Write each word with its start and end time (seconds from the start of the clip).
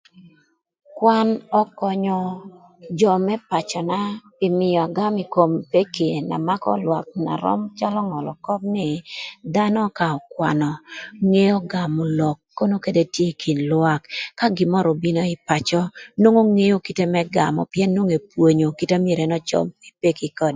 Kwan 0.97 1.27
ökönyö 1.61 2.19
jö 2.99 3.11
më 3.25 3.35
pacöna 3.49 3.99
pï 4.37 4.47
mïö 4.59 4.79
agam 4.87 5.13
ï 5.23 5.29
kom 5.35 5.51
peki 5.71 6.07
na 6.29 6.37
makö 6.47 6.71
lwak 6.85 7.07
na 7.25 7.33
röm 7.43 7.61
calö 7.77 8.01
ngölö 8.09 8.33
köp 8.45 8.61
nï, 8.75 8.89
dhanö 9.53 9.83
ka 9.97 10.05
ökwanö 10.17 10.69
ngeo 11.31 11.57
gamö 11.71 12.03
lok 12.19 12.37
kono 12.57 12.75
kede 12.85 13.03
tye 13.13 13.27
ï 13.33 13.37
kin 13.41 13.59
lwak. 13.71 14.01
Ka 14.37 14.45
gïn 14.55 14.71
mörö 14.73 14.89
obino 14.93 15.21
ï 15.33 15.41
pacö 15.49 15.79
nwongo 16.21 16.41
ngeo 16.57 16.77
kite 16.85 17.05
më 17.13 17.21
gamö 17.35 17.61
pïën 17.73 17.89
nwongo 17.93 18.13
epwonyo 18.19 18.67
kita 18.79 18.95
myero 19.03 19.21
ën 19.27 19.35
ocob 19.39 19.65
kï 19.81 19.89
peki 20.01 20.27
ködë. 20.39 20.49